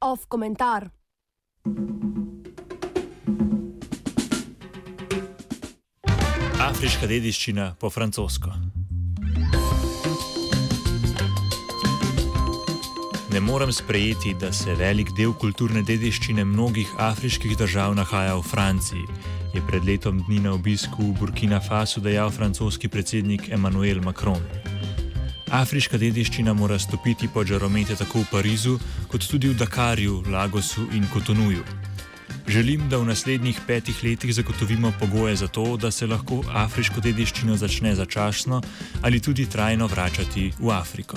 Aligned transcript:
Off 0.00 0.26
komentar. 0.28 0.90
Afriška 6.62 7.08
dediščina 7.10 7.72
po 7.80 7.90
francosko. 7.90 8.52
Ne 13.32 13.40
morem 13.42 13.72
sprejeti, 13.74 14.36
da 14.38 14.52
se 14.54 14.74
velik 14.78 15.10
del 15.18 15.34
kulturne 15.34 15.82
dediščine 15.82 16.46
mnogih 16.46 16.94
afriških 17.10 17.58
držav 17.58 17.98
nahaja 17.98 18.38
v 18.38 18.46
Franciji, 18.46 19.02
je 19.54 19.66
pred 19.66 19.82
letom 19.82 20.22
dni 20.28 20.44
na 20.46 20.54
obisku 20.54 21.10
v 21.10 21.18
Burkina 21.18 21.58
Fasu 21.58 22.00
dejal 22.00 22.30
francoski 22.30 22.86
predsednik 22.88 23.50
Emmanuel 23.50 23.98
Macron. 24.06 24.67
Afriška 25.50 25.96
dediščina 25.98 26.52
mora 26.52 26.76
stopiti 26.78 27.28
pod 27.32 27.46
žaromete 27.48 27.96
tako 27.96 28.20
v 28.20 28.28
Parizu, 28.30 28.74
kot 29.08 29.24
tudi 29.24 29.48
v 29.48 29.56
Dakarju, 29.56 30.22
Lagosu 30.28 30.84
in 30.92 31.06
Kotonuju. 31.08 31.64
Želim, 32.48 32.88
da 32.88 32.98
v 32.98 33.08
naslednjih 33.08 33.60
petih 33.66 34.04
letih 34.04 34.34
zagotovimo 34.34 34.92
pogoje 35.00 35.36
za 35.36 35.48
to, 35.48 35.76
da 35.76 35.90
se 35.90 36.06
lahko 36.06 36.42
afriško 36.52 37.00
dediščino 37.00 37.56
začne 37.56 37.94
začasno 37.94 38.62
ali 39.02 39.20
tudi 39.20 39.46
trajno 39.46 39.86
vračati 39.86 40.52
v 40.58 40.70
Afriko. 40.70 41.16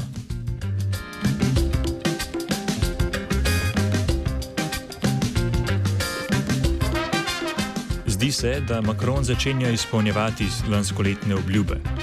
Zdi 8.07 8.31
se, 8.31 8.61
da 8.67 8.81
Macron 8.81 9.23
začenja 9.23 9.69
izpolnjevati 9.69 10.47
lanskoletne 10.69 11.35
obljube. 11.35 12.00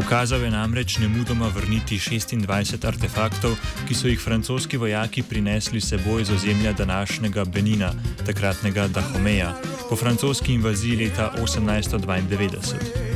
Ukazal 0.00 0.40
je 0.40 0.50
namreč 0.50 0.98
ne 0.98 1.08
mudoma 1.08 1.48
vrniti 1.52 1.98
26 1.98 2.86
artefaktov, 2.88 3.52
ki 3.88 3.94
so 3.94 4.08
jih 4.08 4.20
francoski 4.20 4.80
vojaki 4.80 5.22
prinesli 5.22 5.80
seboj 5.80 6.24
z 6.24 6.32
ozemlja 6.32 6.72
današnjega 6.72 7.44
Benina, 7.44 7.92
takratnega 8.26 8.88
Dahomeja, 8.88 9.52
po 9.88 9.96
francoski 9.96 10.54
invaziji 10.54 10.96
leta 10.96 11.32
1892. 11.36 13.10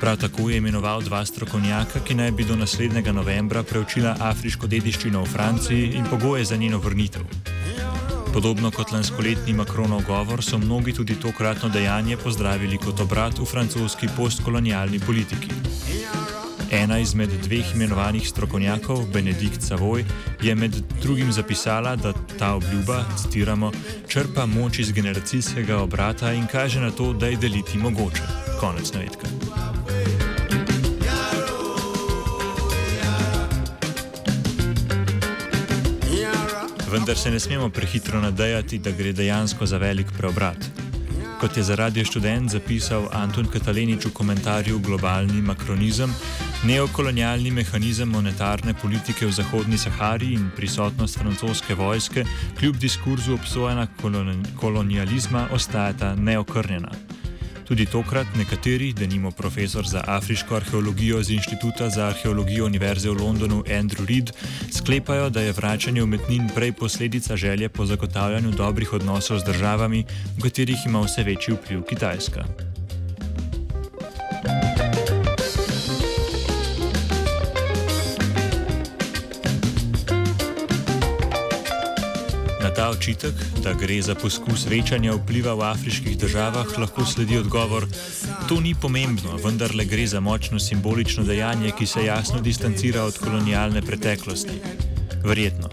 Prav 0.00 0.16
tako 0.16 0.50
je 0.50 0.56
imenoval 0.56 1.02
dva 1.02 1.26
strokovnjaka, 1.26 2.00
ki 2.06 2.14
naj 2.14 2.30
bi 2.30 2.44
do 2.44 2.56
naslednjega 2.56 3.12
novembra 3.12 3.62
preučila 3.62 4.16
afriško 4.20 4.66
dediščino 4.66 5.22
v 5.22 5.26
Franciji 5.26 5.92
in 5.98 6.06
pogoje 6.10 6.44
za 6.44 6.56
njeno 6.56 6.78
vrnitev. 6.78 7.22
Podobno 8.32 8.70
kot 8.70 8.92
lanskoletni 8.92 9.52
Macronov 9.52 10.06
govor, 10.06 10.42
so 10.42 10.58
mnogi 10.58 10.92
tudi 10.92 11.14
tokratno 11.20 11.68
dejanje 11.68 12.16
pozdravili 12.16 12.78
kot 12.78 13.00
obrat 13.00 13.38
v 13.38 13.44
francoski 13.44 14.08
postkolonialni 14.16 15.00
politiki. 15.00 15.69
Ena 16.70 16.98
izmed 16.98 17.30
dveh 17.42 17.74
imenovanih 17.74 18.28
strokovnjakov, 18.28 19.06
Benedikt 19.12 19.62
Savoy, 19.62 20.04
je 20.42 20.54
med 20.54 20.76
drugim 21.02 21.32
zapisala, 21.32 21.96
da 21.96 22.12
ta 22.38 22.54
obljuba, 22.54 23.04
citiramo, 23.22 23.72
črpa 24.08 24.46
moč 24.46 24.78
iz 24.78 24.92
generacijskega 24.92 25.78
obrata 25.82 26.32
in 26.32 26.46
kaže 26.46 26.80
na 26.80 26.90
to, 26.90 27.12
da 27.12 27.26
je 27.26 27.36
deliti 27.36 27.78
mogoče. 27.78 28.22
Konec 28.60 28.92
navedka. 28.92 29.26
Vendar 36.90 37.16
se 37.16 37.30
ne 37.30 37.40
smemo 37.40 37.68
prehitro 37.70 38.20
nadejati, 38.20 38.78
da 38.78 38.90
gre 38.90 39.12
dejansko 39.12 39.66
za 39.66 39.78
velik 39.78 40.06
preobrat. 40.18 40.70
Kot 41.40 41.56
je 41.56 41.62
za 41.62 41.74
radio 41.74 42.04
študent 42.04 42.50
zapisal 42.50 43.08
Anton 43.12 43.46
Katalenič 43.46 44.04
v 44.06 44.12
komentarju 44.12 44.78
Globalni 44.78 45.42
makronizem, 45.42 46.14
neokolonialni 46.64 47.50
mehanizem 47.50 48.08
monetarne 48.08 48.74
politike 48.74 49.26
v 49.26 49.32
Zahodni 49.32 49.78
Sahari 49.78 50.34
in 50.36 50.50
prisotnost 50.56 51.18
francoske 51.18 51.74
vojske 51.74 52.24
kljub 52.58 52.76
diskurzu 52.76 53.34
obsojena 53.34 53.86
kolonializma 54.60 55.48
ostajata 55.52 56.14
neokrnjena. 56.14 56.92
Tudi 57.64 57.86
tokrat 57.86 58.26
nekateri, 58.36 58.92
da 58.92 59.06
nimo 59.06 59.30
profesor 59.30 59.86
za 59.86 60.02
afriško 60.06 60.56
arheologijo 60.56 61.22
z 61.22 61.30
Inštituta 61.30 61.88
za 61.90 62.06
arheologijo 62.06 62.66
Univerze 62.66 63.10
v 63.10 63.22
Londonu 63.22 63.62
Andrew 63.68 64.06
Reid, 64.08 64.32
sklepajo, 64.72 65.30
da 65.30 65.40
je 65.40 65.52
vračanje 65.52 66.02
umetnin 66.02 66.48
prej 66.54 66.72
posledica 66.72 67.36
želje 67.36 67.68
po 67.68 67.86
zagotavljanju 67.86 68.50
dobrih 68.50 68.92
odnosov 68.92 69.38
z 69.38 69.44
državami, 69.44 70.04
v 70.38 70.42
katerih 70.42 70.86
ima 70.86 71.00
vse 71.00 71.22
večji 71.22 71.54
vpliv 71.54 71.82
Kitajska. 71.82 72.69
Ta 82.68 82.90
očitek, 82.92 83.34
da 83.64 83.72
gre 83.72 84.02
za 84.02 84.14
poskus 84.14 84.66
večanja 84.68 85.14
vpliva 85.16 85.54
v 85.56 85.64
afriških 85.72 86.18
državah, 86.18 86.76
lahko 86.78 87.04
sledi 87.08 87.38
odgovor: 87.40 87.86
To 88.48 88.60
ni 88.60 88.74
pomembno, 88.74 89.40
vendar 89.40 89.74
le 89.74 89.84
gre 89.88 90.06
za 90.06 90.20
močno 90.20 90.60
simbolično 90.60 91.24
dejanje, 91.24 91.72
ki 91.78 91.86
se 91.86 92.04
jasno 92.04 92.40
distancira 92.40 93.02
od 93.08 93.18
kolonialne 93.18 93.82
preteklosti. 93.82 94.60
Verjetno. 95.24 95.68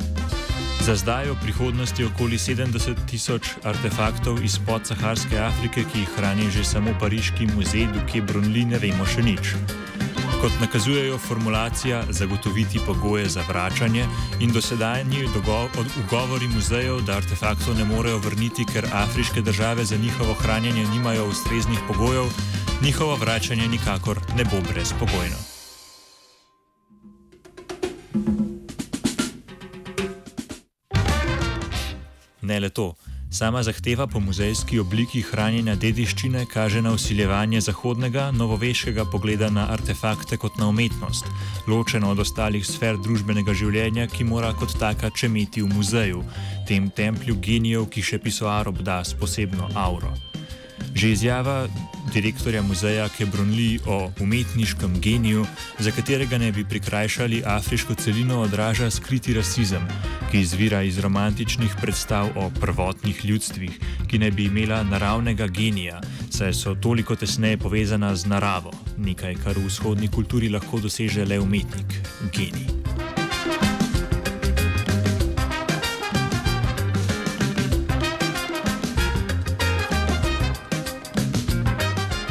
Za 0.87 0.95
zdaj 0.95 1.27
v 1.35 1.35
prihodnosti 1.43 2.03
okoli 2.07 2.39
70 2.39 2.95
tisoč 3.11 3.59
artefaktov 3.67 4.39
iz 4.39 4.55
podsaharske 4.55 5.35
Afrike, 5.35 5.83
ki 5.83 5.99
jih 5.99 6.13
hrani 6.15 6.47
že 6.47 6.63
samo 6.63 6.95
Pariški 6.99 7.51
muzej, 7.51 7.91
dokje 7.91 8.21
Brunli 8.21 8.63
ne 8.65 8.79
vemo 8.79 9.03
še 9.03 9.19
nič. 9.19 9.51
Kot 10.41 10.51
nakazujejo 10.61 11.17
formulacija 11.17 12.03
zagotoviti 12.09 12.79
pogoje 12.85 13.29
za 13.29 13.43
vračanje 13.49 14.05
in 14.39 14.51
dosedajni 14.53 15.25
ugovori 16.05 16.47
muzejev, 16.47 17.01
da 17.01 17.17
artefaktov 17.17 17.75
ne 17.77 17.85
morejo 17.85 18.17
vrniti, 18.17 18.65
ker 18.73 18.85
afriške 18.93 19.41
države 19.41 19.85
za 19.85 19.97
njihovo 19.97 20.33
hranjenje 20.33 20.85
nimajo 20.93 21.27
ustreznih 21.29 21.79
pogojev, 21.87 22.25
njihovo 22.83 23.15
vračanje 23.15 23.67
nikakor 23.67 24.19
ne 24.35 24.43
bo 24.45 24.61
brezpogojno. 24.71 25.37
Ne 32.41 32.59
le 32.59 32.69
to. 32.69 32.93
Sama 33.31 33.63
zahteva 33.63 34.07
po 34.07 34.19
muzejski 34.19 34.79
obliki 34.79 35.19
hranjenja 35.21 35.75
dediščine 35.75 36.45
kaže 36.47 36.81
na 36.81 36.93
usiljevanje 36.95 37.59
zahodnega, 37.61 38.29
novoveškega 38.31 39.03
pogleda 39.11 39.49
na 39.51 39.65
artefakte 39.73 40.37
kot 40.37 40.55
na 40.57 40.69
umetnost, 40.71 41.27
ločeno 41.67 42.11
od 42.11 42.23
ostalih 42.23 42.63
sfer 42.65 42.95
družbenega 42.97 43.53
življenja, 43.53 44.07
ki 44.07 44.23
mora 44.23 44.53
kot 44.55 44.77
taka 44.79 45.09
čemeti 45.09 45.61
v 45.61 45.73
muzeju, 45.75 46.23
tem 46.67 46.87
templju 46.89 47.35
genijev, 47.43 47.89
ki 47.91 48.01
še 48.01 48.23
pisoar 48.23 48.71
obda 48.71 49.01
s 49.03 49.13
posebno 49.13 49.69
auro. 49.75 50.15
Že 50.97 51.11
izjava 51.13 51.67
direktorja 52.09 52.61
muzeja 52.65 53.05
Kebrunli 53.09 53.77
o 53.85 54.09
umetniškem 54.19 54.97
geniju, 55.01 55.45
za 55.79 55.91
katerega 55.91 56.37
ne 56.37 56.51
bi 56.51 56.65
prikrajšali 56.65 57.43
afriško 57.45 57.93
celino, 57.93 58.41
odraža 58.41 58.89
skriti 58.91 59.33
rasizem, 59.33 59.85
ki 60.31 60.41
izvira 60.41 60.81
iz 60.81 60.97
romantičnih 60.99 61.75
predstav 61.81 62.33
o 62.35 62.49
prvotnih 62.61 63.25
ljudstvih, 63.25 63.77
ki 64.07 64.17
ne 64.17 64.31
bi 64.31 64.49
imela 64.49 64.81
naravnega 64.83 65.47
genija, 65.47 66.01
saj 66.33 66.53
so 66.53 66.75
toliko 66.75 67.15
tesneje 67.15 67.57
povezana 67.57 68.15
z 68.15 68.25
naravo, 68.25 68.73
nekaj, 68.97 69.37
kar 69.43 69.57
v 69.57 69.67
vzhodni 69.69 70.09
kulturi 70.09 70.49
lahko 70.49 70.81
doseže 70.81 71.25
le 71.25 71.39
umetnik, 71.39 72.01
genij. 72.33 72.76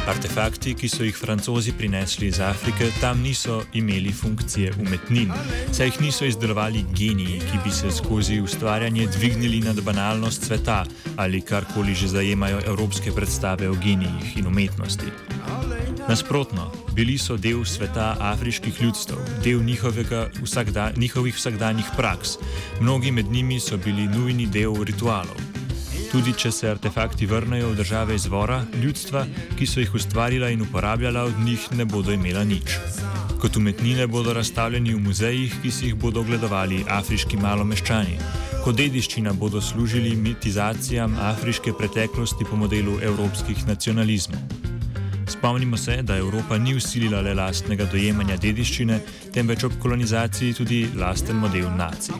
Artefakti, 0.07 0.71
ki 0.71 0.87
so 0.87 1.03
jih 1.03 1.15
francozi 1.15 1.73
prinesli 1.75 2.29
iz 2.31 2.39
Afrike, 2.39 2.87
tam 3.01 3.19
niso 3.21 3.57
imeli 3.73 4.13
funkcije 4.13 4.71
umetnin, 4.79 5.33
saj 5.71 5.89
jih 5.89 5.99
niso 6.01 6.25
izdelovali 6.25 6.85
geniji, 6.95 7.41
ki 7.43 7.59
bi 7.65 7.71
se 7.71 7.91
skozi 7.91 8.39
ustvarjanje 8.39 9.07
dvignili 9.17 9.59
nad 9.65 9.81
banalnost 9.83 10.47
sveta 10.47 10.85
ali 11.17 11.41
karkoli 11.41 11.95
že 11.95 12.07
zajemajo 12.07 12.61
evropske 12.65 13.11
predstave 13.11 13.69
o 13.69 13.75
genijih 13.75 14.37
in 14.37 14.47
umetnosti. 14.47 15.11
Nasprotno, 16.07 16.71
bili 16.95 17.17
so 17.17 17.35
del 17.37 17.65
sveta 17.65 18.15
afriških 18.19 18.81
ljudstev, 18.81 19.17
del 19.43 19.59
vsakda, 20.43 20.91
njihovih 20.97 21.35
vsakdanjih 21.35 21.85
praks, 21.97 22.37
mnogi 22.79 23.11
med 23.11 23.25
njimi 23.25 23.59
so 23.59 23.77
bili 23.77 24.07
nujni 24.07 24.47
del 24.47 24.83
ritualov. 24.83 25.46
Tudi 26.11 26.31
če 26.39 26.51
se 26.55 26.69
artefakti 26.69 27.27
vrnejo 27.27 27.73
v 27.73 27.75
države 27.75 28.15
izvora, 28.15 28.61
ljudstva, 28.81 29.25
ki 29.59 29.65
so 29.67 29.81
jih 29.81 29.95
ustvarila 29.95 30.49
in 30.49 30.61
uporabljala, 30.63 31.25
od 31.27 31.39
njih 31.43 31.67
ne 31.75 31.85
bodo 31.85 32.13
imela 32.15 32.43
nič. 32.47 32.77
Kot 33.41 33.57
umetnine 33.57 34.07
bodo 34.07 34.33
razstavljeni 34.33 34.93
v 34.93 35.01
muzejih, 35.03 35.57
ki 35.61 35.71
si 35.71 35.89
jih 35.89 35.95
bodo 35.99 36.23
ogledovali 36.23 36.85
afriški 36.87 37.37
malomeščani. 37.37 38.15
Kot 38.63 38.79
dediščina 38.79 39.33
bodo 39.33 39.61
služili 39.61 40.15
mitizacijam 40.15 41.17
afriške 41.21 41.75
preteklosti 41.77 42.47
po 42.49 42.55
modelu 42.55 42.99
evropskih 43.03 43.67
nacionalizmov. 43.67 44.39
Spomnimo 45.27 45.77
se, 45.77 46.01
da 46.01 46.17
Evropa 46.17 46.57
ni 46.57 46.75
usilila 46.75 47.21
le 47.21 47.33
lastnega 47.35 47.85
dojemanja 47.91 48.37
dediščine, 48.37 49.01
temveč 49.35 49.67
ob 49.67 49.75
kolonizaciji 49.83 50.55
tudi 50.55 50.85
lasten 50.95 51.35
model 51.35 51.67
nacij. 51.75 52.15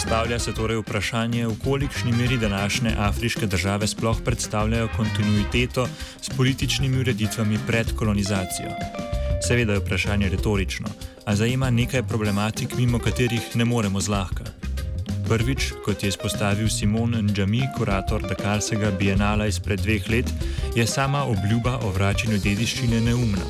Zastavlja 0.00 0.38
se 0.38 0.52
torej 0.56 0.80
vprašanje, 0.80 1.44
v 1.46 1.56
kolikšni 1.64 2.12
meri 2.12 2.38
današnje 2.40 2.90
afriške 2.98 3.46
države 3.46 3.86
sploh 3.86 4.16
predstavljajo 4.24 4.88
kontinuiteto 4.96 5.88
s 6.20 6.28
političnimi 6.36 7.00
ureditvami 7.00 7.58
pred 7.66 7.92
kolonizacijo. 7.96 8.70
Seveda 9.48 9.72
je 9.72 9.78
vprašanje 9.78 10.28
retorično, 10.28 10.88
a 11.24 11.36
zajema 11.36 11.70
nekaj 11.70 12.02
problematik, 12.02 12.76
mimo 12.76 12.98
katerih 12.98 13.56
ne 13.56 13.64
moremo 13.64 14.00
zlahka. 14.00 14.44
Prvič, 15.28 15.72
kot 15.84 16.02
je 16.02 16.08
izpostavil 16.08 16.68
Simon 16.68 17.16
Ndžami, 17.20 17.60
kurator 17.76 18.22
Dakarskega 18.22 18.90
bienala 18.90 19.46
izpred 19.46 19.80
dveh 19.80 20.10
let, 20.10 20.32
je 20.76 20.86
sama 20.86 21.24
obljuba 21.24 21.78
o 21.84 21.92
vračanju 21.92 22.38
dediščine 22.38 23.00
neumna. 23.00 23.44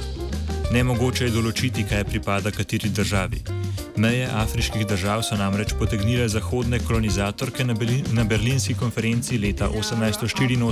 Nemogoče 0.72 1.24
je 1.24 1.30
določiti, 1.30 1.86
kaj 1.86 2.04
pripada 2.04 2.50
kateri 2.50 2.88
državi. 2.88 3.59
Meje 4.00 4.28
afriških 4.32 4.86
držav 4.86 5.20
so 5.22 5.36
namreč 5.36 5.74
potegnile 5.78 6.28
zahodne 6.28 6.78
kolonizatorke 6.78 7.64
na, 7.64 7.74
na 8.12 8.24
berlinski 8.24 8.74
konferenci 8.74 9.38
leta 9.38 9.68
1884 9.68 10.54
in 10.54 10.62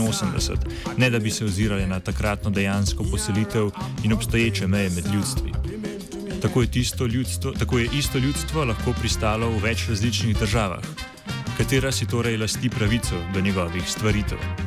85, 0.00 0.56
ne 0.96 1.10
da 1.10 1.18
bi 1.18 1.30
se 1.30 1.44
ozirale 1.44 1.86
na 1.86 2.00
takratno 2.00 2.50
dejansko 2.50 3.04
poselitev 3.10 3.70
in 4.04 4.12
obstoječe 4.12 4.66
meje 4.66 4.90
med 4.90 5.06
ljudstvi. 5.14 5.52
Tako 6.42 6.62
je, 6.62 6.68
ljudstvo, 7.12 7.52
tako 7.52 7.78
je 7.78 7.88
isto 7.98 8.18
ljudstvo 8.18 8.64
lahko 8.64 8.92
pristalo 9.00 9.48
v 9.48 9.62
več 9.64 9.88
različnih 9.88 10.36
državah, 10.38 10.84
katera 11.56 11.92
si 11.92 12.06
torej 12.06 12.36
lasti 12.36 12.68
pravico 12.68 13.24
do 13.34 13.40
njegovih 13.40 13.88
stvaritev. 13.88 14.63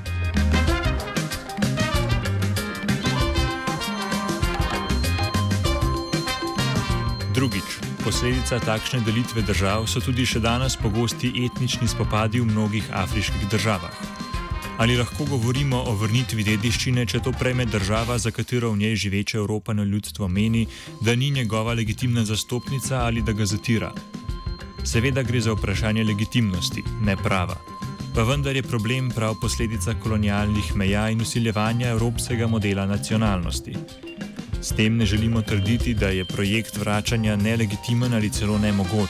Drugič, 7.38 7.78
posledica 8.02 8.58
takšne 8.58 9.06
delitve 9.06 9.44
držav 9.46 9.84
so 9.86 10.02
tudi 10.02 10.24
še 10.26 10.40
danes 10.42 10.74
pogosti 10.74 11.30
etnični 11.46 11.86
spopadi 11.86 12.42
v 12.42 12.50
mnogih 12.50 12.88
afriških 12.90 13.44
državah. 13.54 13.94
Ali 14.82 14.98
lahko 14.98 15.28
govorimo 15.30 15.84
o 15.86 15.94
vrnitvi 15.94 16.42
dediščine, 16.48 17.06
če 17.06 17.22
to 17.22 17.36
prejme 17.38 17.68
država, 17.70 18.18
za 18.18 18.34
katero 18.34 18.72
v 18.74 18.82
njej 18.82 18.96
živeče 19.04 19.38
Evropano 19.38 19.86
ljudstvo 19.86 20.26
meni, 20.26 20.66
da 21.02 21.14
ni 21.14 21.30
njegova 21.30 21.78
legitimna 21.78 22.26
zastopnica 22.26 23.06
ali 23.06 23.22
da 23.22 23.38
ga 23.38 23.46
zatira? 23.46 23.94
Seveda 24.82 25.22
gre 25.22 25.38
za 25.38 25.54
vprašanje 25.54 26.10
legitimnosti, 26.10 26.82
ne 27.06 27.14
prava. 27.22 27.62
Pa 28.18 28.26
vendar 28.26 28.58
je 28.58 28.66
problem 28.66 29.14
prav 29.14 29.38
posledica 29.38 29.94
kolonialnih 29.94 30.74
meja 30.76 31.06
in 31.14 31.22
usiljevanja 31.22 31.94
evropskega 31.94 32.50
modela 32.50 32.90
nacionalnosti. 32.90 33.78
S 34.62 34.76
tem 34.76 34.98
ne 34.98 35.06
želimo 35.06 35.42
trditi, 35.42 35.94
da 35.94 36.08
je 36.08 36.26
projekt 36.26 36.78
vračanja 36.78 37.36
nelegitimen 37.36 38.14
ali 38.14 38.30
celo 38.30 38.58
nemogoč. 38.58 39.10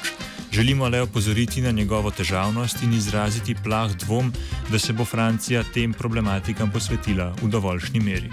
Želimo 0.51 0.87
le 0.89 1.01
opozoriti 1.01 1.61
na 1.61 1.71
njegovo 1.71 2.11
težavnost 2.11 2.83
in 2.83 2.93
izraziti 2.93 3.55
plah 3.63 3.91
dvom, 3.91 4.33
da 4.71 4.79
se 4.79 4.93
bo 4.93 5.05
Francija 5.05 5.63
tem 5.73 5.93
problematikam 5.93 6.71
posvetila 6.71 7.33
v 7.41 7.47
dovoljšni 7.47 7.99
meri. 7.99 8.29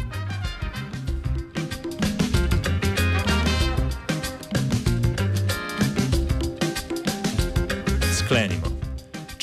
Sklenimo. 8.18 8.63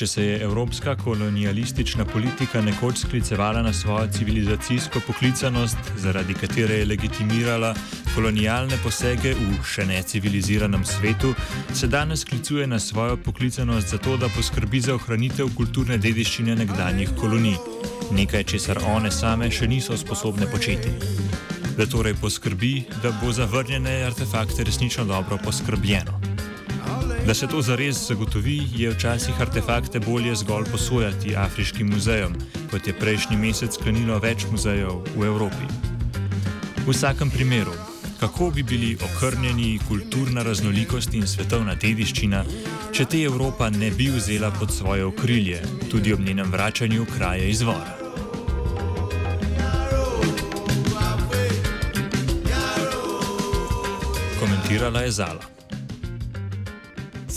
Če 0.01 0.07
se 0.07 0.23
je 0.25 0.37
evropska 0.41 0.95
kolonialistična 0.97 2.05
politika 2.09 2.61
nekoč 2.61 3.03
sklicevala 3.03 3.61
na 3.61 3.73
svojo 3.73 4.07
civilizacijsko 4.07 4.99
poklicanost, 5.07 5.77
zaradi 5.97 6.33
katere 6.33 6.79
je 6.79 6.85
legitimirala 6.85 7.75
kolonialne 8.15 8.79
posege 8.81 9.35
v 9.37 9.59
še 9.61 9.85
neciviliziranem 9.85 10.81
svetu, 10.85 11.35
se 11.73 11.87
danes 11.87 12.25
sklicuje 12.25 12.65
na 12.67 12.79
svojo 12.79 13.17
poklicanost 13.17 13.93
zato, 13.93 14.17
da 14.17 14.31
poskrbi 14.33 14.81
za 14.81 14.95
ohranitev 14.97 15.53
kulturne 15.53 15.99
dediščine 16.01 16.57
nekdanjih 16.63 17.13
kolonij, 17.21 17.59
nekaj 18.17 18.47
česar 18.55 18.81
one 18.95 19.13
same 19.13 19.51
še 19.51 19.69
niso 19.69 19.97
sposobne 19.97 20.49
početi. 20.49 20.97
Da 21.77 21.85
torej 21.85 22.17
poskrbi, 22.17 22.73
da 23.05 23.13
bo 23.21 23.29
za 23.29 23.45
vrnjene 23.45 24.01
artefakte 24.09 24.65
resnično 24.65 25.05
dobro 25.05 25.37
poskrbljeno. 25.45 26.20
Da 27.25 27.33
se 27.33 27.47
to 27.47 27.61
zares 27.61 28.07
zagotovi, 28.07 28.61
je 28.75 28.89
včasih 28.89 29.41
artefakte 29.41 29.99
bolje 29.99 30.35
zgolj 30.35 30.65
posojati 30.71 31.35
afriškim 31.35 31.89
muzejem, 31.89 32.33
kot 32.71 32.87
je 32.87 32.93
prejšnji 32.93 33.37
mesec 33.37 33.77
sklenilo 33.77 34.17
več 34.19 34.45
muzejev 34.51 35.03
v 35.15 35.25
Evropi. 35.25 35.69
V 36.85 36.89
vsakem 36.89 37.29
primeru, 37.29 37.73
kako 38.19 38.49
bi 38.49 38.63
bili 38.63 38.97
okrnjeni 39.05 39.79
kulturna 39.87 40.43
raznolikost 40.43 41.13
in 41.13 41.27
svetovna 41.27 41.75
dediščina, 41.75 42.43
če 42.91 43.05
te 43.05 43.21
Evropa 43.21 43.69
ne 43.69 43.91
bi 43.91 44.09
vzela 44.09 44.51
pod 44.51 44.73
svoje 44.73 45.05
okrilje, 45.05 45.61
tudi 45.93 46.13
ob 46.13 46.25
njenem 46.25 46.51
vračanju 46.51 47.05
v 47.05 47.17
kraje 47.17 47.49
izvora. 47.49 47.97
Komentirala 54.39 55.01
je 55.05 55.11
Zala. 55.11 55.60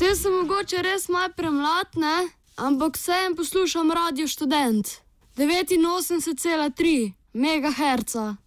Vse 0.04 0.14
sem 0.20 0.32
mogoče 0.32 0.82
res 0.82 1.06
malo 1.08 1.32
premlad, 1.36 1.94
ne? 1.96 2.28
ampak 2.56 2.96
vsem 2.96 3.36
poslušam 3.36 3.92
radio 3.92 4.26
študent 4.28 4.88
89,3 5.36 7.12
MHz. 7.32 8.36